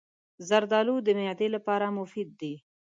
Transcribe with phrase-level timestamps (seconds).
[0.47, 2.53] زردالو د معدې لپاره مفید دی.